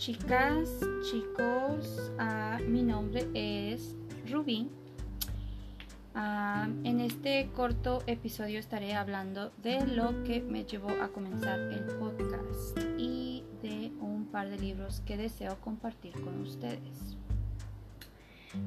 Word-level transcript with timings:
chicas, 0.00 0.80
chicos, 1.02 2.10
ah, 2.18 2.58
mi 2.66 2.82
nombre 2.82 3.28
es 3.34 3.94
Rubí. 4.30 4.70
Ah, 6.14 6.70
en 6.84 7.00
este 7.00 7.50
corto 7.54 8.02
episodio 8.06 8.58
estaré 8.58 8.94
hablando 8.94 9.52
de 9.62 9.86
lo 9.86 10.24
que 10.24 10.40
me 10.40 10.64
llevó 10.64 10.88
a 11.02 11.08
comenzar 11.08 11.60
el 11.60 11.84
podcast 11.98 12.78
y 12.96 13.44
de 13.60 13.92
un 14.00 14.24
par 14.32 14.48
de 14.48 14.58
libros 14.58 15.02
que 15.04 15.18
deseo 15.18 15.60
compartir 15.60 16.12
con 16.12 16.40
ustedes. 16.40 17.18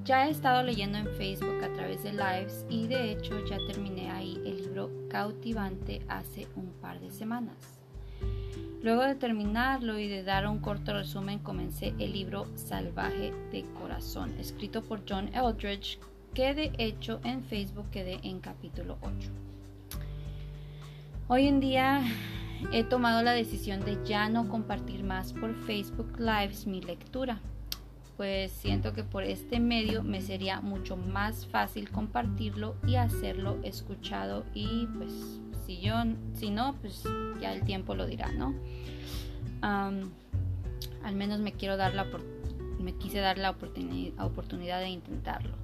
Ya 0.05 0.27
he 0.27 0.29
estado 0.29 0.61
leyendo 0.61 1.00
en 1.00 1.07
Facebook 1.15 1.63
a 1.63 1.73
través 1.73 2.04
de 2.04 2.11
lives 2.11 2.63
y 2.70 2.86
de 2.86 3.12
hecho 3.12 3.43
ya 3.48 3.57
terminé 3.65 4.12
ahí 4.12 4.40
el 4.45 4.57
libro 4.57 4.91
Cautivante 5.09 6.05
hace 6.07 6.48
un 6.55 6.73
par 6.73 6.99
de 6.99 7.09
semanas. 7.09 7.82
Luego 8.83 9.03
de 9.03 9.15
terminarlo 9.15 9.97
y 9.97 10.09
de 10.09 10.23
dar 10.23 10.45
un 10.45 10.59
corto 10.59 10.91
resumen, 10.91 11.39
comencé 11.39 11.93
el 11.99 12.11
libro 12.11 12.47
Salvaje 12.55 13.31
de 13.49 13.63
Corazón, 13.79 14.35
escrito 14.37 14.83
por 14.83 15.03
John 15.07 15.29
Eldridge, 15.33 15.99
que 16.33 16.53
de 16.53 16.73
hecho 16.77 17.21
en 17.23 17.41
Facebook 17.43 17.89
quedé 17.91 18.19
en 18.23 18.41
capítulo 18.41 18.97
8. 19.01 19.31
Hoy 21.29 21.47
en 21.47 21.61
día 21.61 22.01
he 22.73 22.83
tomado 22.83 23.23
la 23.23 23.31
decisión 23.31 23.79
de 23.85 23.97
ya 24.03 24.27
no 24.27 24.49
compartir 24.49 25.05
más 25.05 25.31
por 25.31 25.55
Facebook 25.63 26.20
Lives 26.20 26.67
mi 26.67 26.81
lectura, 26.81 27.39
pues 28.17 28.51
siento 28.51 28.91
que 28.91 29.05
por 29.05 29.23
este 29.23 29.61
medio 29.61 30.03
me 30.03 30.20
sería 30.20 30.59
mucho 30.59 30.97
más 30.97 31.47
fácil 31.47 31.89
compartirlo 31.89 32.75
y 32.85 32.95
hacerlo 32.95 33.59
escuchado 33.63 34.43
y 34.53 34.87
pues 34.87 35.40
si 35.65 35.79
yo, 35.79 35.95
si 36.33 36.49
no, 36.49 36.75
pues 36.81 37.03
ya 37.41 37.53
el 37.53 37.63
tiempo 37.63 37.95
lo 37.95 38.05
dirá, 38.05 38.31
¿no? 38.31 38.53
al 39.61 41.15
menos 41.15 41.39
me 41.39 41.53
quiero 41.53 41.77
dar 41.77 41.93
la 41.93 42.05
me 42.79 42.93
quise 42.95 43.19
dar 43.19 43.37
la 43.37 43.51
oportunidad 43.51 44.79
de 44.81 44.89
intentarlo. 44.89 45.55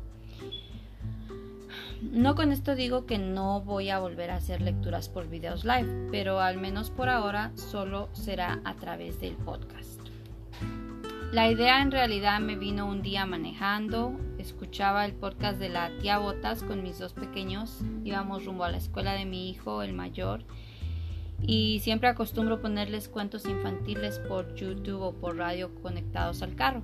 No 2.01 2.35
con 2.35 2.51
esto 2.51 2.75
digo 2.75 3.05
que 3.05 3.17
no 3.17 3.61
voy 3.61 3.89
a 3.89 3.99
volver 3.99 4.31
a 4.31 4.37
hacer 4.37 4.61
lecturas 4.61 5.09
por 5.09 5.27
videos 5.27 5.65
live, 5.65 6.07
pero 6.11 6.39
al 6.39 6.57
menos 6.57 6.89
por 6.91 7.09
ahora 7.09 7.51
solo 7.55 8.07
será 8.13 8.61
a 8.63 8.75
través 8.75 9.19
del 9.19 9.35
podcast. 9.35 9.99
La 11.33 11.51
idea 11.51 11.81
en 11.81 11.91
realidad 11.91 12.39
me 12.39 12.55
vino 12.55 12.87
un 12.87 13.01
día 13.01 13.25
manejando, 13.25 14.17
escuchaba 14.39 15.05
el 15.05 15.13
podcast 15.13 15.59
de 15.59 15.69
la 15.69 15.91
tía 15.99 16.17
Botas 16.17 16.63
con 16.63 16.81
mis 16.81 16.97
dos 16.97 17.13
pequeños, 17.13 17.81
íbamos 18.03 18.45
rumbo 18.45 18.63
a 18.63 18.71
la 18.71 18.77
escuela 18.77 19.13
de 19.13 19.25
mi 19.25 19.49
hijo, 19.49 19.83
el 19.83 19.93
mayor, 19.93 20.43
y 21.41 21.79
siempre 21.81 22.09
acostumbro 22.09 22.61
ponerles 22.61 23.09
cuentos 23.09 23.45
infantiles 23.45 24.19
por 24.19 24.55
YouTube 24.55 25.01
o 25.01 25.13
por 25.13 25.37
radio 25.37 25.73
conectados 25.81 26.41
al 26.41 26.55
carro. 26.55 26.83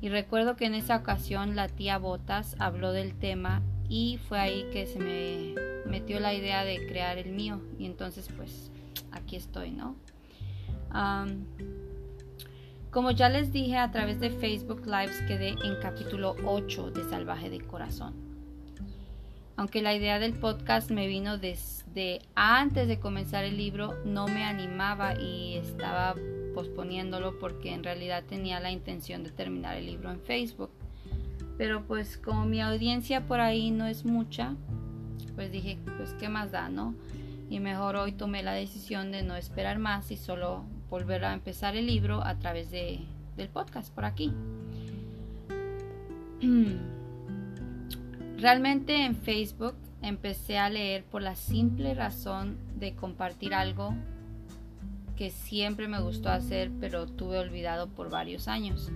Y 0.00 0.08
recuerdo 0.08 0.56
que 0.56 0.66
en 0.66 0.74
esa 0.74 0.96
ocasión 0.96 1.56
la 1.56 1.68
tía 1.68 1.98
Botas 1.98 2.56
habló 2.58 2.92
del 2.92 3.14
tema 3.14 3.62
y 3.88 4.18
fue 4.28 4.38
ahí 4.38 4.66
que 4.72 4.86
se 4.86 4.98
me 4.98 5.54
metió 5.86 6.20
la 6.20 6.34
idea 6.34 6.64
de 6.64 6.86
crear 6.86 7.18
el 7.18 7.32
mío 7.32 7.60
y 7.78 7.86
entonces 7.86 8.28
pues 8.36 8.70
aquí 9.12 9.36
estoy, 9.36 9.70
¿no? 9.70 9.96
Como 12.90 13.10
ya 13.10 13.28
les 13.28 13.52
dije 13.52 13.76
a 13.76 13.90
través 13.90 14.18
de 14.18 14.30
Facebook 14.30 14.86
Lives 14.86 15.20
quedé 15.28 15.50
en 15.50 15.76
capítulo 15.82 16.34
8 16.46 16.90
de 16.92 17.04
Salvaje 17.04 17.50
de 17.50 17.60
Corazón. 17.60 18.14
Aunque 19.56 19.82
la 19.82 19.94
idea 19.94 20.18
del 20.18 20.32
podcast 20.32 20.90
me 20.90 21.06
vino 21.06 21.36
desde 21.36 22.22
antes 22.34 22.88
de 22.88 22.98
comenzar 22.98 23.44
el 23.44 23.58
libro, 23.58 23.94
no 24.06 24.26
me 24.26 24.42
animaba 24.42 25.20
y 25.20 25.56
estaba 25.58 26.14
posponiéndolo 26.54 27.38
porque 27.38 27.74
en 27.74 27.84
realidad 27.84 28.24
tenía 28.26 28.58
la 28.58 28.70
intención 28.70 29.22
de 29.22 29.32
terminar 29.32 29.76
el 29.76 29.84
libro 29.84 30.10
en 30.10 30.22
Facebook. 30.22 30.70
Pero 31.58 31.84
pues 31.84 32.16
como 32.16 32.46
mi 32.46 32.62
audiencia 32.62 33.26
por 33.26 33.40
ahí 33.40 33.70
no 33.70 33.86
es 33.86 34.06
mucha, 34.06 34.54
pues 35.34 35.52
dije, 35.52 35.76
pues 35.98 36.14
qué 36.14 36.30
más 36.30 36.52
da, 36.52 36.70
¿no? 36.70 36.94
Y 37.50 37.60
mejor 37.60 37.96
hoy 37.96 38.12
tomé 38.12 38.42
la 38.42 38.52
decisión 38.52 39.12
de 39.12 39.22
no 39.24 39.36
esperar 39.36 39.78
más 39.78 40.10
y 40.10 40.16
solo 40.16 40.64
volver 40.90 41.24
a 41.24 41.32
empezar 41.34 41.76
el 41.76 41.86
libro 41.86 42.22
a 42.24 42.38
través 42.38 42.70
de, 42.70 43.00
del 43.36 43.48
podcast 43.48 43.92
por 43.94 44.04
aquí. 44.04 44.32
Realmente 48.38 49.04
en 49.04 49.16
Facebook 49.16 49.74
empecé 50.02 50.58
a 50.58 50.70
leer 50.70 51.04
por 51.04 51.22
la 51.22 51.34
simple 51.34 51.94
razón 51.94 52.56
de 52.78 52.94
compartir 52.94 53.52
algo 53.52 53.94
que 55.16 55.30
siempre 55.30 55.88
me 55.88 56.00
gustó 56.00 56.28
hacer 56.30 56.70
pero 56.78 57.06
tuve 57.06 57.38
olvidado 57.38 57.88
por 57.88 58.08
varios 58.10 58.46
años. 58.46 58.90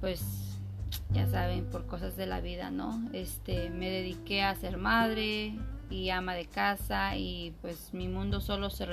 Pues 0.00 0.58
ya 1.12 1.28
saben, 1.28 1.66
por 1.66 1.86
cosas 1.86 2.16
de 2.16 2.26
la 2.26 2.40
vida, 2.40 2.70
¿no? 2.70 3.02
Este, 3.12 3.68
me 3.70 3.90
dediqué 3.90 4.42
a 4.42 4.54
ser 4.54 4.78
madre 4.78 5.58
y 5.90 6.10
ama 6.10 6.34
de 6.34 6.46
casa 6.46 7.16
y 7.16 7.52
pues 7.60 7.92
mi 7.92 8.08
mundo 8.08 8.40
solo 8.40 8.70
se, 8.70 8.86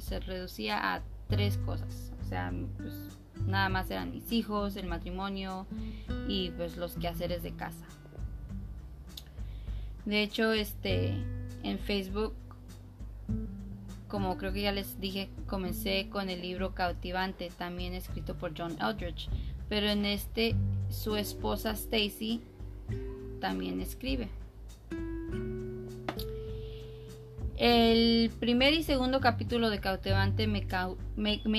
se 0.00 0.20
reducía 0.20 0.94
a 0.94 1.02
tres 1.28 1.58
cosas. 1.58 2.12
O 2.24 2.28
sea, 2.28 2.52
pues 2.76 2.92
nada 3.46 3.68
más 3.68 3.90
eran 3.90 4.10
mis 4.10 4.32
hijos, 4.32 4.76
el 4.76 4.86
matrimonio 4.86 5.66
y 6.26 6.50
pues 6.50 6.76
los 6.76 6.94
quehaceres 6.96 7.42
de 7.42 7.52
casa. 7.52 7.84
De 10.04 10.22
hecho, 10.22 10.52
este 10.52 11.14
en 11.62 11.78
Facebook 11.78 12.34
como 14.08 14.38
creo 14.38 14.52
que 14.52 14.62
ya 14.62 14.72
les 14.72 14.98
dije, 15.00 15.28
comencé 15.46 16.08
con 16.10 16.30
el 16.30 16.40
libro 16.40 16.74
Cautivante, 16.74 17.50
también 17.56 17.92
escrito 17.94 18.34
por 18.34 18.58
John 18.58 18.76
Eldridge, 18.80 19.28
pero 19.68 19.86
en 19.86 20.06
este 20.06 20.56
su 20.88 21.16
esposa 21.16 21.72
Stacy 21.72 22.42
también 23.40 23.80
escribe. 23.80 24.28
El 27.58 28.30
primer 28.38 28.72
y 28.72 28.84
segundo 28.84 29.18
capítulo 29.18 29.68
de 29.68 29.80
Cautivante 29.80 30.46
me, 30.46 30.62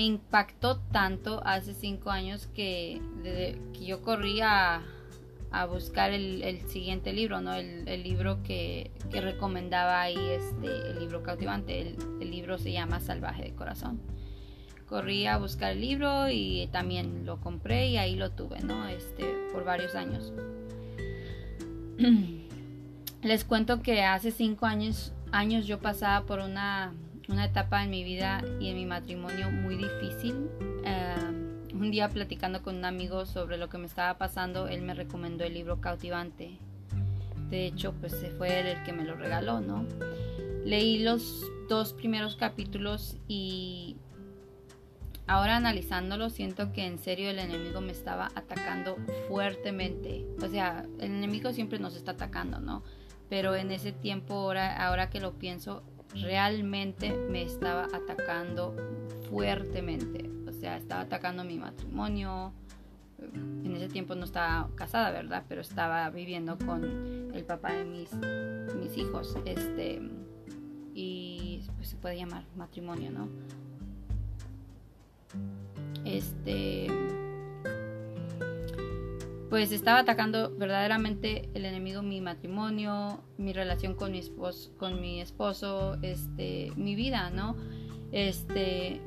impactó 0.02 0.78
tanto 0.78 1.42
hace 1.44 1.74
cinco 1.74 2.10
años 2.10 2.46
que, 2.54 3.02
que 3.22 3.84
yo 3.84 4.00
corrí 4.00 4.40
a, 4.40 4.80
buscar 5.68 6.12
el, 6.12 6.62
siguiente 6.68 7.12
libro, 7.12 7.42
¿no? 7.42 7.52
El, 7.52 8.02
libro 8.02 8.42
que, 8.42 8.90
recomendaba 9.12 10.00
ahí, 10.00 10.16
este, 10.16 10.68
el 10.90 11.00
libro 11.00 11.22
Cautivante. 11.22 11.78
El, 11.82 11.96
el, 12.22 12.30
libro 12.30 12.56
se 12.56 12.72
llama 12.72 13.00
Salvaje 13.00 13.42
de 13.42 13.54
Corazón. 13.54 14.00
Corrí 14.88 15.26
a 15.26 15.36
buscar 15.36 15.72
el 15.72 15.82
libro 15.82 16.30
y 16.30 16.66
también 16.72 17.26
lo 17.26 17.42
compré 17.42 17.88
y 17.88 17.98
ahí 17.98 18.16
lo 18.16 18.30
tuve, 18.30 18.60
¿no? 18.60 18.88
Este, 18.88 19.26
por 19.52 19.66
varios 19.66 19.94
años. 19.94 20.32
Les 23.22 23.44
cuento 23.44 23.82
que 23.82 24.02
hace 24.02 24.30
cinco 24.30 24.64
años 24.64 25.12
años 25.32 25.66
yo 25.66 25.78
pasaba 25.78 26.26
por 26.26 26.40
una, 26.40 26.92
etapa 27.28 27.84
en 27.84 27.90
mi 27.90 28.02
vida 28.02 28.42
y 28.60 28.68
en 28.68 28.76
mi 28.76 28.86
matrimonio 28.86 29.50
muy 29.50 29.76
difícil. 29.76 30.48
Eh, 30.84 31.70
un 31.72 31.90
día 31.90 32.08
platicando 32.08 32.62
con 32.62 32.76
un 32.76 32.84
amigo 32.84 33.24
sobre 33.26 33.56
lo 33.56 33.68
que 33.68 33.78
me 33.78 33.86
estaba 33.86 34.18
pasando, 34.18 34.68
él 34.68 34.82
me 34.82 34.94
recomendó 34.94 35.44
el 35.44 35.54
libro 35.54 35.80
Cautivante. 35.80 36.58
De 37.48 37.66
hecho, 37.66 37.92
pues 37.92 38.14
fue 38.36 38.60
él 38.60 38.66
el 38.66 38.82
que 38.82 38.92
me 38.92 39.04
lo 39.04 39.14
regaló, 39.14 39.60
¿no? 39.60 39.86
Leí 40.64 41.02
los 41.02 41.44
dos 41.68 41.92
primeros 41.92 42.36
capítulos 42.36 43.16
y 43.28 43.96
ahora 45.26 45.56
analizándolo 45.56 46.28
siento 46.30 46.72
que 46.72 46.86
en 46.86 46.98
serio 46.98 47.30
el 47.30 47.38
enemigo 47.38 47.80
me 47.80 47.92
estaba 47.92 48.30
atacando 48.34 48.96
fuertemente. 49.28 50.26
O 50.42 50.48
sea, 50.48 50.84
el 50.98 51.12
enemigo 51.12 51.52
siempre 51.52 51.78
nos 51.78 51.96
está 51.96 52.12
atacando, 52.12 52.60
¿no? 52.60 52.82
Pero 53.30 53.54
en 53.54 53.70
ese 53.70 53.92
tiempo, 53.92 54.34
ahora, 54.34 54.84
ahora 54.84 55.08
que 55.08 55.20
lo 55.20 55.34
pienso, 55.34 55.84
realmente 56.14 57.12
me 57.12 57.42
estaba 57.42 57.84
atacando 57.84 58.74
fuertemente. 59.30 60.28
O 60.48 60.52
sea, 60.52 60.76
estaba 60.76 61.02
atacando 61.02 61.44
mi 61.44 61.56
matrimonio. 61.56 62.52
En 63.20 63.76
ese 63.76 63.88
tiempo 63.88 64.16
no 64.16 64.24
estaba 64.24 64.68
casada, 64.74 65.12
¿verdad? 65.12 65.44
Pero 65.48 65.60
estaba 65.60 66.10
viviendo 66.10 66.58
con 66.58 67.30
el 67.32 67.44
papá 67.44 67.72
de 67.72 67.84
mis, 67.84 68.12
mis 68.12 68.98
hijos. 68.98 69.36
Este, 69.44 70.02
y 70.92 71.62
pues 71.76 71.88
se 71.88 71.96
puede 71.96 72.16
llamar 72.16 72.44
matrimonio, 72.56 73.12
¿no? 73.12 73.28
Este 76.04 76.88
pues 79.50 79.72
estaba 79.72 79.98
atacando 79.98 80.56
verdaderamente 80.56 81.50
el 81.54 81.64
enemigo 81.64 82.02
mi 82.02 82.20
matrimonio, 82.20 83.20
mi 83.36 83.52
relación 83.52 83.94
con 83.94 84.12
mi 84.12 84.18
esposo, 84.18 84.70
con 84.78 85.00
mi 85.00 85.20
esposo, 85.20 85.98
este, 86.02 86.72
mi 86.76 86.94
vida, 86.94 87.30
¿no? 87.30 87.56
Este, 88.12 89.00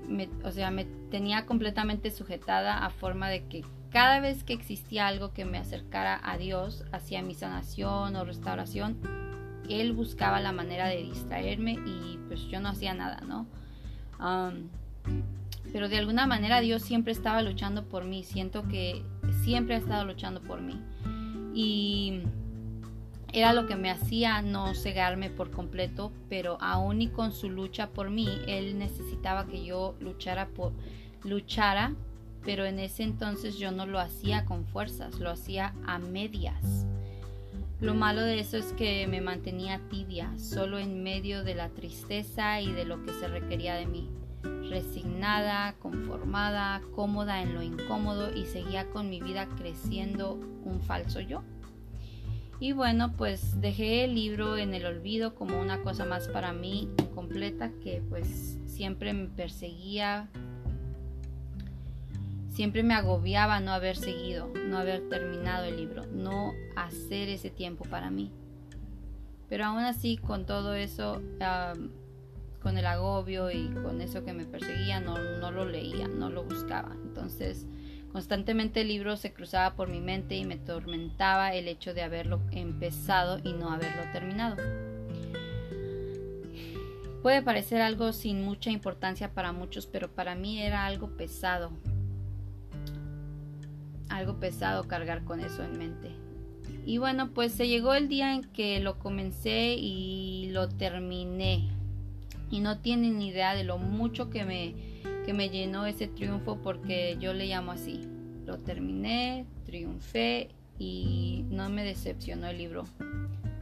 o 0.44 0.52
sea, 0.52 0.70
me 0.70 0.84
tenía 1.10 1.46
completamente 1.46 2.12
sujetada 2.12 2.86
a 2.86 2.90
forma 2.90 3.30
de 3.30 3.48
que 3.48 3.64
cada 3.90 4.20
vez 4.20 4.44
que 4.44 4.54
existía 4.54 5.08
algo 5.08 5.34
que 5.34 5.46
me 5.46 5.58
acercara 5.58 6.20
a 6.22 6.38
Dios, 6.38 6.84
hacia 6.92 7.22
mi 7.22 7.36
sanación 7.36 8.16
o 8.18 8.26
restauración, 8.26 8.98
él 9.70 9.94
buscaba 9.94 10.42
la 10.42 10.52
manera 10.52 10.88
de 10.88 11.04
distraerme 11.04 11.74
y 11.74 12.20
pues 12.28 12.42
yo 12.48 12.60
no 12.60 12.70
hacía 12.70 12.94
nada, 12.94 13.22
¿no? 13.22 13.48
pero 15.74 15.90
de 15.90 15.98
alguna 15.98 16.28
manera 16.28 16.62
Dios 16.62 16.82
siempre 16.82 17.12
estaba 17.12 17.42
luchando 17.42 17.84
por 17.90 18.06
mí. 18.06 18.24
Siento 18.24 18.68
que 18.68 19.04
siempre 19.44 19.76
ha 19.76 19.80
estado 19.80 20.06
luchando 20.06 20.42
por 20.42 20.62
mí. 20.62 20.80
Y 21.54 22.22
era 23.32 23.54
lo 23.54 23.66
que 23.66 23.76
me 23.76 23.90
hacía 23.90 24.42
no 24.42 24.74
cegarme 24.74 25.30
por 25.30 25.52
completo, 25.52 26.12
pero 26.30 26.58
aún 26.62 27.02
y 27.02 27.08
con 27.08 27.32
su 27.32 27.50
lucha 27.50 27.90
por 27.90 28.10
mí, 28.10 28.30
Él 28.48 28.78
necesitaba 28.78 29.48
que 29.48 29.66
yo 29.66 29.96
luchara 30.00 30.48
por 30.48 30.72
luchara, 31.24 31.94
pero 32.44 32.66
en 32.66 32.80
ese 32.80 33.04
entonces 33.04 33.58
yo 33.58 33.72
no 33.72 33.86
lo 33.86 34.00
hacía 34.00 34.46
con 34.46 34.66
fuerzas, 34.66 35.20
lo 35.20 35.30
hacía 35.30 35.74
a 35.86 35.98
medias. 35.98 36.86
Lo 37.82 37.96
malo 37.96 38.22
de 38.22 38.40
eso 38.40 38.58
es 38.58 38.72
que 38.74 39.08
me 39.08 39.20
mantenía 39.20 39.82
tibia, 39.90 40.32
solo 40.38 40.78
en 40.80 41.04
medio 41.04 41.44
de 41.44 41.56
la 41.56 41.70
tristeza 41.70 42.62
y 42.62 42.72
de 42.72 42.86
lo 42.86 43.04
que 43.04 43.12
se 43.14 43.28
requería 43.28 43.76
de 43.76 43.88
mí, 43.88 44.10
resignada, 44.74 45.76
conformada, 45.80 46.82
cómoda 46.96 47.42
en 47.42 47.54
lo 47.54 47.62
incómodo 47.62 48.36
y 48.36 48.46
seguía 48.46 48.90
con 48.90 49.10
mi 49.10 49.22
vida 49.22 49.48
creciendo 49.56 50.34
un 50.66 50.82
falso 50.82 51.20
yo. 51.20 51.44
Y 52.60 52.72
bueno, 52.72 53.14
pues 53.16 53.62
dejé 53.62 54.06
el 54.06 54.16
libro 54.16 54.58
en 54.58 54.74
el 54.74 54.86
olvido 54.86 55.36
como 55.36 55.62
una 55.62 55.82
cosa 55.82 56.06
más 56.06 56.28
para 56.28 56.54
mí 56.54 56.90
completa 57.14 57.72
que 57.84 58.02
pues 58.10 58.58
siempre 58.66 59.14
me 59.14 59.28
perseguía 59.28 60.30
Siempre 62.54 62.84
me 62.84 62.94
agobiaba 62.94 63.60
no 63.62 63.72
haber 63.72 63.98
seguido, 63.98 64.48
no 64.68 64.78
haber 64.78 65.10
terminado 65.10 65.66
el 65.66 65.76
libro, 65.76 66.06
no 66.06 66.54
hacer 66.76 67.28
ese 67.30 67.50
tiempo 67.50 67.84
para 67.84 68.12
mí. 68.12 68.32
Pero 69.50 69.66
aún 69.66 69.80
así, 69.80 70.18
con 70.18 70.46
todo 70.46 70.76
eso, 70.76 71.20
con 72.64 72.78
el 72.78 72.86
agobio 72.86 73.52
y 73.52 73.68
con 73.84 74.02
eso 74.02 74.24
que 74.24 74.34
me 74.34 74.46
perseguía, 74.46 75.02
no, 75.02 75.20
no 75.40 75.52
lo 75.52 75.66
leía, 75.66 76.08
no 76.08 76.30
lo 76.30 76.46
buscaba. 76.46 76.96
Entonces, 77.04 77.68
constantemente 78.12 78.82
el 78.82 78.88
libro 78.88 79.18
se 79.18 79.34
cruzaba 79.34 79.76
por 79.76 79.90
mi 79.90 80.00
mente 80.00 80.36
y 80.36 80.46
me 80.46 80.56
tormentaba 80.56 81.54
el 81.54 81.68
hecho 81.68 81.94
de 81.94 82.02
haberlo 82.02 82.42
empezado 82.52 83.40
y 83.44 83.52
no 83.52 83.70
haberlo 83.70 84.04
terminado. 84.14 84.56
Puede 87.22 87.42
parecer 87.42 87.82
algo 87.82 88.12
sin 88.14 88.44
mucha 88.44 88.72
importancia 88.72 89.34
para 89.34 89.52
muchos, 89.52 89.86
pero 89.86 90.10
para 90.10 90.36
mí 90.36 90.62
era 90.62 90.86
algo 90.86 91.16
pesado, 91.16 91.72
algo 94.10 94.40
pesado 94.40 94.88
cargar 94.88 95.24
con 95.24 95.40
eso 95.40 95.64
en 95.64 95.78
mente. 95.78 96.12
Y 96.86 96.98
bueno, 96.98 97.32
pues 97.34 97.54
se 97.54 97.68
llegó 97.68 97.94
el 97.94 98.10
día 98.10 98.34
en 98.34 98.44
que 98.44 98.80
lo 98.80 99.00
comencé 99.00 99.76
y 99.78 100.50
lo 100.52 100.68
terminé. 100.68 101.73
Y 102.54 102.60
no 102.60 102.78
tienen 102.78 103.18
ni 103.18 103.30
idea 103.30 103.56
de 103.56 103.64
lo 103.64 103.80
mucho 103.80 104.30
que 104.30 104.46
me, 104.46 104.76
que 105.26 105.34
me 105.34 105.50
llenó 105.50 105.88
ese 105.88 106.08
triunfo 106.08 106.60
porque 106.62 107.18
yo 107.20 107.34
le 107.34 107.48
llamo 107.48 107.72
así. 107.72 108.08
Lo 108.46 108.60
terminé, 108.60 109.48
triunfé 109.66 110.50
y 110.78 111.46
no 111.50 111.70
me 111.72 111.84
decepcionó 111.84 112.46
el 112.46 112.60
libro. 112.60 112.86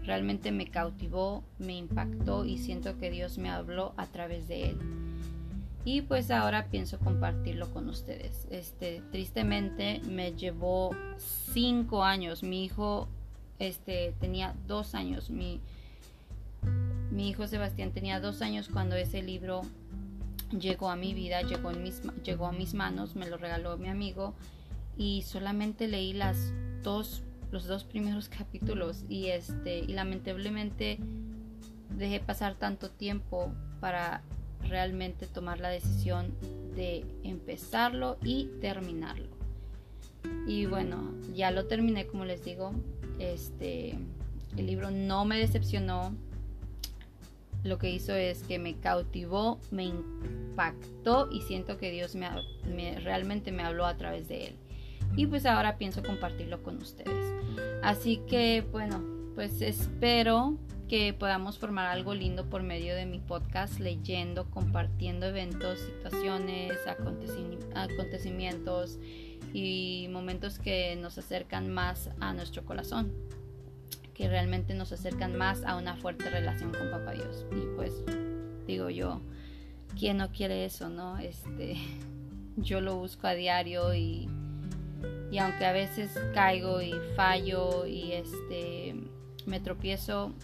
Realmente 0.03 0.51
me 0.51 0.67
cautivó, 0.67 1.41
me 1.57 1.77
impactó 1.77 2.43
y 2.43 2.57
siento 2.57 2.97
que 2.97 3.09
Dios 3.09 3.37
me 3.37 3.49
habló 3.49 3.93
a 3.95 4.07
través 4.07 4.49
de 4.49 4.71
él 4.71 4.77
y 5.83 6.01
pues 6.01 6.29
ahora 6.29 6.67
pienso 6.69 6.99
compartirlo 6.99 7.71
con 7.73 7.89
ustedes. 7.89 8.45
Este, 8.51 9.01
tristemente 9.11 10.01
me 10.07 10.33
llevó 10.33 10.91
cinco 11.17 12.03
años. 12.03 12.43
Mi 12.43 12.65
hijo 12.65 13.07
este, 13.57 14.13
tenía 14.19 14.53
dos 14.67 14.93
años. 14.93 15.29
Mi, 15.31 15.59
mi 17.11 17.29
hijo 17.29 17.47
Sebastián 17.47 17.91
tenía 17.91 18.19
dos 18.19 18.41
años 18.41 18.69
cuando 18.71 18.95
ese 18.95 19.21
libro 19.21 19.61
llegó 20.57 20.89
a 20.89 20.95
mi 20.95 21.13
vida, 21.13 21.41
llegó, 21.41 22.47
a 22.47 22.51
mis 22.51 22.73
manos, 22.73 23.15
me 23.15 23.29
lo 23.29 23.37
regaló 23.37 23.77
mi 23.77 23.89
amigo 23.89 24.33
y 24.97 25.21
solamente 25.23 25.87
leí 25.87 26.13
las 26.13 26.53
dos, 26.83 27.23
los 27.51 27.65
dos 27.65 27.83
primeros 27.83 28.29
capítulos 28.37 29.03
y 29.09 29.27
este 29.27 29.79
y 29.79 29.87
lamentablemente 29.87 30.99
dejé 31.97 32.19
pasar 32.19 32.55
tanto 32.55 32.89
tiempo 32.89 33.53
para 33.79 34.21
realmente 34.67 35.27
tomar 35.27 35.59
la 35.59 35.69
decisión 35.69 36.33
de 36.75 37.05
empezarlo 37.23 38.17
y 38.23 38.45
terminarlo. 38.61 39.27
Y 40.47 40.65
bueno, 40.65 41.11
ya 41.33 41.51
lo 41.51 41.65
terminé 41.65 42.07
como 42.07 42.25
les 42.25 42.43
digo. 42.45 42.71
Este 43.19 43.97
el 44.57 44.65
libro 44.65 44.91
no 44.91 45.25
me 45.25 45.37
decepcionó. 45.37 46.15
Lo 47.63 47.77
que 47.77 47.89
hizo 47.89 48.13
es 48.13 48.43
que 48.43 48.59
me 48.59 48.79
cautivó, 48.79 49.59
me 49.69 49.85
impactó 49.85 51.29
y 51.31 51.41
siento 51.41 51.77
que 51.77 51.91
Dios 51.91 52.15
me, 52.15 52.27
me 52.65 52.99
realmente 52.99 53.51
me 53.51 53.63
habló 53.63 53.85
a 53.85 53.97
través 53.97 54.27
de 54.27 54.47
él. 54.47 54.55
Y 55.15 55.27
pues 55.27 55.45
ahora 55.45 55.77
pienso 55.77 56.01
compartirlo 56.01 56.63
con 56.63 56.77
ustedes. 56.77 57.25
Así 57.83 58.17
que 58.27 58.65
bueno, 58.71 59.03
pues 59.35 59.61
espero 59.61 60.57
que 60.91 61.13
podamos 61.13 61.57
formar 61.57 61.87
algo 61.87 62.13
lindo 62.13 62.49
por 62.49 62.63
medio 62.63 62.93
de 62.95 63.05
mi 63.05 63.19
podcast, 63.19 63.79
leyendo, 63.79 64.49
compartiendo 64.49 65.25
eventos, 65.25 65.79
situaciones, 65.79 66.77
acontecimientos 66.85 68.99
y 69.53 70.09
momentos 70.11 70.59
que 70.59 70.97
nos 70.97 71.17
acercan 71.17 71.69
más 71.69 72.09
a 72.19 72.33
nuestro 72.33 72.65
corazón, 72.65 73.13
que 74.21 74.29
realmente 74.29 74.75
nos 74.75 74.91
acercan 74.91 75.35
más 75.35 75.63
a 75.63 75.75
una 75.77 75.95
fuerte 75.95 76.29
relación 76.29 76.71
con 76.71 76.91
Papá 76.91 77.13
Dios. 77.13 77.43
Y 77.51 77.75
pues 77.75 77.91
digo 78.67 78.91
yo, 78.91 79.19
¿quién 79.97 80.17
no 80.17 80.31
quiere 80.31 80.63
eso, 80.63 80.89
no? 80.89 81.17
Este, 81.17 81.75
yo 82.55 82.81
lo 82.81 82.97
busco 82.97 83.25
a 83.25 83.33
diario 83.33 83.95
y, 83.95 84.29
y 85.31 85.37
aunque 85.39 85.65
a 85.65 85.71
veces 85.71 86.11
caigo 86.35 86.83
y 86.83 86.93
fallo 87.15 87.87
y 87.87 88.11
este 88.11 88.93
me 89.47 89.59
tropiezo, 89.59 90.35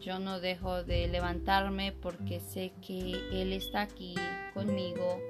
yo 0.00 0.18
no 0.18 0.40
dejo 0.40 0.82
de 0.82 1.06
levantarme 1.06 1.92
porque 1.92 2.40
sé 2.40 2.72
que 2.84 3.20
Él 3.30 3.52
está 3.52 3.82
aquí 3.82 4.16
conmigo, 4.52 5.20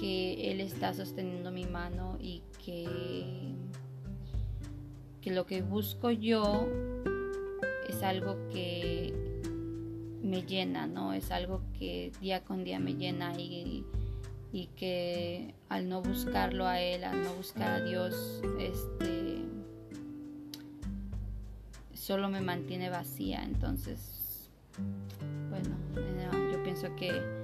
que 0.00 0.50
Él 0.50 0.60
está 0.60 0.92
sosteniendo 0.92 1.52
mi 1.52 1.66
mano 1.66 2.16
y 2.20 2.42
que, 2.64 3.53
que 5.24 5.30
lo 5.30 5.46
que 5.46 5.62
busco 5.62 6.10
yo 6.10 6.68
es 7.88 8.02
algo 8.02 8.36
que 8.50 9.14
me 10.22 10.42
llena, 10.42 10.86
¿no? 10.86 11.14
Es 11.14 11.30
algo 11.30 11.62
que 11.78 12.12
día 12.20 12.44
con 12.44 12.62
día 12.62 12.78
me 12.78 12.92
llena 12.92 13.32
y, 13.38 13.86
y 14.52 14.66
que 14.76 15.54
al 15.70 15.88
no 15.88 16.02
buscarlo 16.02 16.66
a 16.66 16.78
Él, 16.82 17.04
al 17.04 17.22
no 17.22 17.32
buscar 17.32 17.70
a 17.70 17.84
Dios, 17.84 18.42
este 18.60 19.46
solo 21.94 22.28
me 22.28 22.42
mantiene 22.42 22.90
vacía. 22.90 23.44
Entonces, 23.44 24.50
bueno, 25.48 25.74
yo 26.52 26.62
pienso 26.62 26.94
que, 26.96 27.43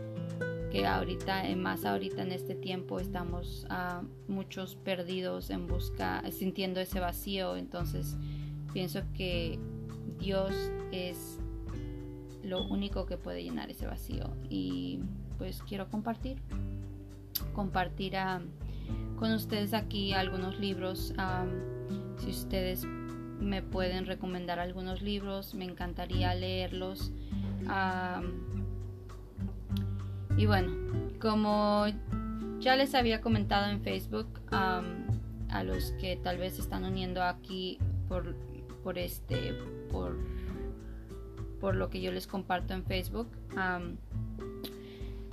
que 0.71 0.87
ahorita, 0.87 1.49
eh, 1.49 1.57
más 1.57 1.85
ahorita 1.85 2.23
en 2.23 2.33
este 2.33 2.55
tiempo, 2.55 3.01
estamos 3.01 3.67
uh, 3.71 4.05
muchos 4.31 4.77
perdidos 4.77 5.51
en 5.51 5.67
busca, 5.67 6.23
sintiendo 6.31 6.81
ese 6.81 7.01
vacío. 7.01 7.57
Entonces, 7.57 8.17
pienso 8.73 9.03
que 9.15 9.59
Dios 10.19 10.53
es 10.93 11.39
lo 12.45 12.65
único 12.65 13.07
que 13.07 13.17
puede 13.17 13.43
llenar 13.43 13.71
ese 13.71 13.87
vacío. 13.87 14.31
Y 14.49 15.01
pues 15.39 15.63
quiero 15.69 15.89
compartir, 15.89 16.39
compartir 17.53 18.15
uh, 18.15 19.19
con 19.19 19.33
ustedes 19.33 19.75
aquí 19.75 20.13
algunos 20.13 20.59
libros. 20.59 21.13
si 22.19 22.31
ustedes 22.31 22.85
me 23.41 23.63
pueden 23.63 24.07
recomendar 24.07 24.61
algunos 24.61 25.03
libros, 25.03 25.55
me 25.55 25.65
encantaría 25.65 26.35
leerlos. 26.35 27.13
Y 30.41 30.47
bueno, 30.47 30.73
como 31.21 31.85
ya 32.61 32.75
les 32.75 32.95
había 32.95 33.21
comentado 33.21 33.71
en 33.71 33.83
Facebook, 33.83 34.41
a 34.51 35.63
los 35.65 35.93
que 36.01 36.17
tal 36.17 36.39
vez 36.39 36.55
se 36.55 36.63
están 36.63 36.83
uniendo 36.85 37.23
aquí 37.23 37.79
por, 38.09 38.35
por 38.83 38.97
este, 38.97 39.53
por, 39.91 40.17
por 41.61 41.77
lo 41.77 41.91
que 41.91 42.01
yo 42.01 42.11
les 42.11 42.27
comparto 42.27 42.73
en 42.73 42.87
Facebook, 42.87 43.29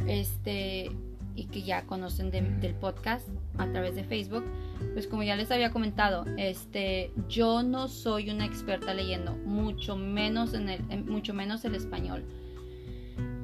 este, 0.08 0.92
y 1.36 1.46
que 1.46 1.62
ya 1.62 1.86
conocen 1.86 2.30
del 2.30 2.76
podcast 2.76 3.30
a 3.58 3.66
través 3.72 3.96
de 3.96 4.04
Facebook, 4.04 4.44
pues 4.92 5.08
como 5.08 5.24
ya 5.24 5.38
les 5.38 5.50
había 5.52 5.72
comentado, 5.72 6.26
este, 6.36 7.14
yo 7.30 7.64
no 7.64 7.88
soy 7.88 8.30
una 8.30 8.44
experta 8.44 8.94
leyendo, 8.94 9.38
mucho 9.38 9.96
menos 9.96 10.54
en 10.54 10.68
el, 10.68 11.06
mucho 11.06 11.34
menos 11.34 11.64
el 11.64 11.76
español. 11.76 12.26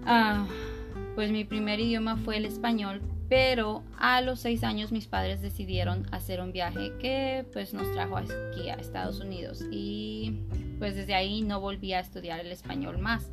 Ah, 0.06 0.46
pues 1.16 1.32
mi 1.32 1.44
primer 1.44 1.80
idioma 1.80 2.18
fue 2.18 2.38
el 2.38 2.46
español, 2.46 3.02
pero 3.30 3.84
a 3.98 4.22
los 4.22 4.40
seis 4.40 4.64
años 4.64 4.92
mis 4.92 5.08
padres 5.08 5.42
decidieron 5.42 6.08
hacer 6.12 6.42
un 6.42 6.52
viaje 6.52 6.94
que 7.00 7.46
pues 7.54 7.74
nos 7.74 7.92
trajo 7.94 8.18
aquí 8.18 8.70
a 8.70 8.76
Estados 8.76 9.20
Unidos 9.20 9.64
y 9.72 10.40
pues 10.80 10.96
desde 10.96 11.14
ahí 11.14 11.42
no 11.42 11.60
volví 11.60 11.94
a 11.94 12.00
estudiar 12.00 12.40
el 12.40 12.52
español 12.52 13.00
más. 13.00 13.32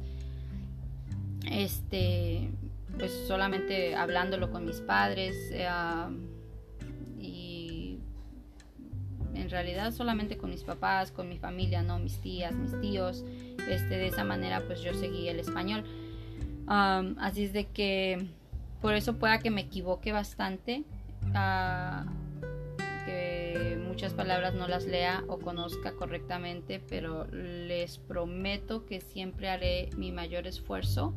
Este, 1.51 2.51
pues 2.99 3.13
solamente 3.27 3.95
hablándolo 3.95 4.51
con 4.51 4.67
mis 4.67 4.81
padres 4.81 5.37
y 7.19 7.99
en 9.35 9.51
realidad 9.51 9.93
solamente 9.93 10.37
con 10.37 10.51
mis 10.51 10.65
papás, 10.65 11.13
con 11.13 11.29
mi 11.29 11.39
familia, 11.39 11.83
no 11.83 11.99
mis 11.99 12.21
tías, 12.21 12.55
mis 12.55 12.79
tíos. 12.81 13.25
Este, 13.69 13.97
de 13.97 14.07
esa 14.09 14.25
manera 14.25 14.63
pues 14.67 14.83
yo 14.83 14.95
seguí 14.95 15.29
el 15.29 15.41
español. 15.41 15.85
Así 16.71 17.45
es 17.45 17.53
de 17.53 17.67
que 17.67 18.27
por 18.81 18.95
eso 18.95 19.17
pueda 19.17 19.39
que 19.39 19.51
me 19.51 19.63
equivoque 19.63 20.13
bastante, 20.13 20.85
que 23.05 23.79
muchas 23.87 24.15
palabras 24.15 24.55
no 24.55 24.69
las 24.69 24.87
lea 24.87 25.25
o 25.27 25.39
conozca 25.39 25.93
correctamente, 25.93 26.81
pero 26.89 27.27
les 27.27 27.99
prometo 27.99 28.87
que 28.87 29.01
siempre 29.01 29.51
haré 29.51 29.91
mi 29.97 30.13
mayor 30.13 30.47
esfuerzo. 30.47 31.13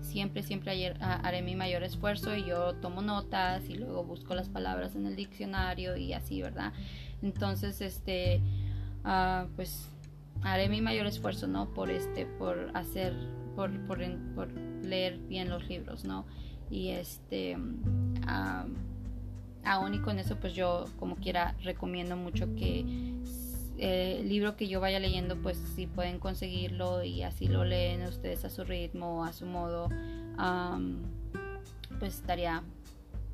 Siempre, 0.00 0.44
siempre 0.44 0.94
haré 1.00 1.42
mi 1.42 1.56
mayor 1.56 1.82
esfuerzo 1.82 2.36
y 2.36 2.44
yo 2.44 2.74
tomo 2.74 3.02
notas 3.02 3.68
y 3.68 3.74
luego 3.74 4.04
busco 4.04 4.36
las 4.36 4.48
palabras 4.48 4.94
en 4.94 5.06
el 5.06 5.16
diccionario 5.16 5.96
y 5.96 6.12
así, 6.12 6.40
¿verdad? 6.40 6.72
Entonces, 7.20 7.80
este, 7.80 8.40
uh, 9.04 9.48
pues 9.56 9.90
haré 10.42 10.68
mi 10.68 10.80
mayor 10.80 11.06
esfuerzo, 11.06 11.48
¿no? 11.48 11.74
Por 11.74 11.90
este, 11.90 12.26
por 12.26 12.70
hacer, 12.74 13.12
por, 13.54 13.70
por, 13.86 13.98
por 14.34 14.52
leer 14.82 15.18
bien 15.28 15.48
los 15.48 15.68
libros, 15.68 16.04
¿no? 16.04 16.24
y 16.70 16.90
este 16.90 17.56
aún 19.64 19.94
y 19.94 19.98
con 20.00 20.18
eso 20.18 20.36
pues 20.36 20.54
yo 20.54 20.86
como 20.98 21.16
quiera 21.16 21.54
recomiendo 21.62 22.16
mucho 22.16 22.54
que 22.54 22.84
eh, 23.78 24.18
el 24.20 24.28
libro 24.28 24.56
que 24.56 24.68
yo 24.68 24.80
vaya 24.80 24.98
leyendo 24.98 25.40
pues 25.40 25.58
si 25.74 25.86
pueden 25.86 26.18
conseguirlo 26.18 27.02
y 27.02 27.22
así 27.22 27.48
lo 27.48 27.64
leen 27.64 28.02
ustedes 28.02 28.44
a 28.44 28.50
su 28.50 28.64
ritmo 28.64 29.24
a 29.24 29.32
su 29.32 29.46
modo 29.46 29.88
pues 31.98 32.14
estaría 32.14 32.62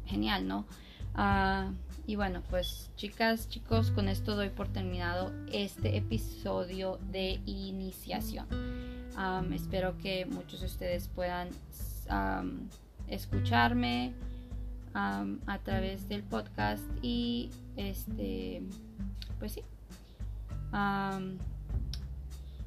genial 0.06 0.46
no 0.46 0.66
ah, 1.14 1.72
y 2.06 2.16
bueno 2.16 2.42
pues 2.50 2.90
chicas 2.96 3.48
chicos 3.48 3.90
con 3.90 4.08
esto 4.08 4.36
doy 4.36 4.50
por 4.50 4.68
terminado 4.68 5.32
este 5.52 5.96
episodio 5.96 6.98
de 7.10 7.40
iniciación 7.46 8.46
espero 9.52 9.96
que 9.98 10.26
muchos 10.26 10.60
de 10.60 10.66
ustedes 10.66 11.08
puedan 11.08 11.48
escucharme 13.08 14.12
a 14.94 15.58
través 15.64 16.08
del 16.08 16.22
podcast 16.22 16.82
y 17.02 17.50
este 17.76 18.62
pues 19.38 19.52
sí. 19.52 19.62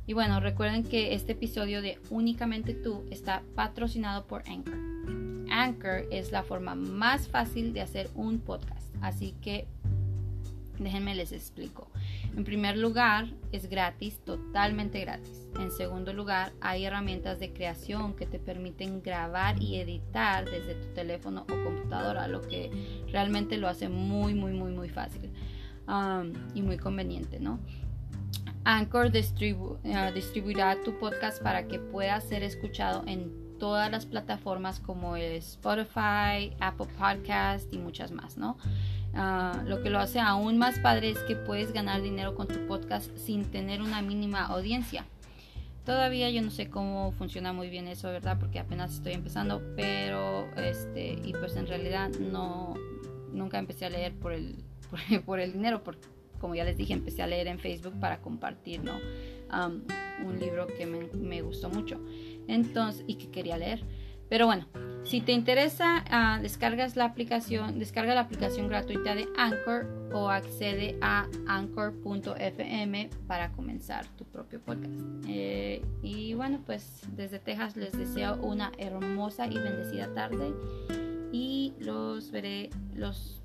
Y 0.06 0.14
bueno 0.14 0.40
recuerden 0.40 0.84
que 0.84 1.14
este 1.14 1.34
episodio 1.34 1.82
de 1.82 2.00
únicamente 2.10 2.74
tú 2.74 3.04
está 3.10 3.42
patrocinado 3.56 4.26
por 4.26 4.44
Anchor. 4.50 4.78
Anchor 5.50 6.08
es 6.12 6.32
la 6.32 6.44
forma 6.44 6.76
más 6.76 7.28
fácil 7.28 7.74
de 7.74 7.82
hacer 7.82 8.10
un 8.16 8.40
podcast 8.40 8.88
así 9.02 9.36
que 9.42 9.68
déjenme 10.80 11.16
les 11.16 11.32
explico 11.32 11.88
en 12.36 12.44
primer 12.44 12.78
lugar, 12.78 13.28
es 13.52 13.70
gratis, 13.70 14.20
totalmente 14.26 15.00
gratis. 15.00 15.48
En 15.60 15.72
segundo 15.72 16.14
lugar, 16.14 16.54
hay 16.62 16.86
herramientas 16.86 17.40
de 17.40 17.54
creación 17.54 18.16
que 18.16 18.26
te 18.26 18.40
permiten 18.40 19.04
grabar 19.04 19.62
y 19.62 19.78
editar 19.78 20.46
desde 20.46 20.76
tu 20.76 20.94
teléfono 20.94 21.44
o 21.44 21.64
computadora, 21.64 22.28
lo 22.28 22.42
que 22.42 22.72
realmente 23.12 23.58
lo 23.58 23.68
hace 23.68 23.88
muy, 23.88 24.34
muy, 24.34 24.54
muy, 24.54 24.72
muy 24.72 24.90
fácil 24.90 25.32
um, 25.88 26.34
y 26.56 26.64
muy 26.64 26.78
conveniente, 26.78 27.40
¿no? 27.40 27.60
Anchor 28.66 29.08
uh, 29.08 30.14
distribuirá 30.14 30.82
tu 30.84 30.98
podcast 30.98 31.44
para 31.44 31.68
que 31.68 31.80
pueda 31.80 32.20
ser 32.22 32.44
escuchado 32.44 33.04
en 33.06 33.44
todas 33.60 33.92
las 33.92 34.06
plataformas 34.06 34.80
como 34.80 35.16
Spotify, 35.16 36.56
Apple 36.60 36.88
Podcast 36.98 37.72
y 37.74 37.78
muchas 37.78 38.12
más, 38.12 38.38
¿no? 38.38 38.58
Ah, 39.16 39.62
lo 39.66 39.82
que 39.82 39.90
lo 39.90 40.00
hace 40.00 40.20
aún 40.20 40.58
más 40.58 40.80
padre 40.80 41.12
es 41.12 41.20
que 41.20 41.36
puedes 41.36 41.72
ganar 41.72 42.02
dinero 42.02 42.34
con 42.34 42.48
tu 42.48 42.66
podcast 42.66 43.16
sin 43.18 43.46
tener 43.46 43.82
una 43.82 44.02
mínima 44.02 44.46
audiencia. 44.46 45.06
Todavía 45.86 46.30
yo 46.32 46.42
no 46.42 46.50
sé 46.50 46.70
cómo 46.70 47.12
funciona 47.12 47.54
muy 47.54 47.70
bien 47.70 47.88
eso, 47.88 48.08
¿verdad? 48.08 48.38
Porque 48.40 48.58
apenas 48.58 48.94
estoy 48.94 49.14
empezando, 49.14 49.62
pero 49.76 50.48
este, 50.56 51.20
y 51.24 51.34
pues 51.34 51.56
en 51.58 51.68
realidad 51.68 52.10
no, 52.20 52.74
nunca 53.32 53.60
empecé 53.60 53.86
a 53.86 53.90
leer 53.90 54.14
por 54.14 54.32
el, 54.32 54.64
por, 55.26 55.40
el 55.40 55.52
dinero, 55.52 55.84
porque 55.84 56.08
como 56.40 56.56
ya 56.56 56.64
les 56.64 56.78
dije, 56.78 56.94
empecé 56.94 57.22
a 57.22 57.28
leer 57.28 57.48
en 57.48 57.60
Facebook 57.60 58.00
para 58.00 58.20
compartir, 58.22 58.84
¿no? 58.84 58.94
un 60.26 60.40
libro 60.40 60.66
que 60.66 60.88
me, 60.88 61.06
me 61.14 61.42
gustó 61.44 61.70
mucho. 61.70 62.00
Entonces, 62.48 63.04
y 63.06 63.16
que 63.16 63.30
quería 63.30 63.56
leer. 63.56 63.84
Pero 64.30 64.48
bueno, 64.48 64.66
si 65.04 65.22
te 65.22 65.32
interesa, 65.32 66.04
uh, 66.10 66.42
descargas 66.42 66.96
la 66.96 67.06
aplicación, 67.06 67.78
descarga 67.78 68.16
la 68.16 68.22
aplicación 68.22 68.68
gratuita 68.68 69.16
de 69.16 69.28
Anchor 69.38 69.86
o 70.14 70.30
accede 70.30 70.98
a 71.02 71.28
anchor.fm 71.48 73.10
para 73.28 73.52
comenzar 73.52 74.06
tu 74.18 74.26
propio 74.26 74.62
podcast. 74.62 74.94
Eh, 75.28 75.82
y 76.02 76.34
bueno, 76.36 76.62
pues 76.66 77.02
desde 77.16 77.40
Texas 77.40 77.76
les 77.76 77.92
deseo 77.92 78.36
una 78.38 78.72
hermosa 78.78 79.48
y 79.48 79.56
bendecida 79.56 80.14
tarde 80.14 80.54
y 81.32 81.74
los 81.80 82.32
veré 82.32 82.70
los 82.96 83.42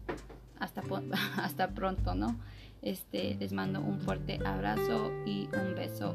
hasta, 0.60 0.82
hasta 1.42 1.70
pronto, 1.70 2.14
¿no? 2.14 2.38
Este, 2.82 3.34
les 3.34 3.52
mando 3.52 3.80
un 3.80 4.00
fuerte 4.00 4.38
abrazo 4.44 5.10
y 5.26 5.48
un 5.52 5.74
beso 5.74 6.14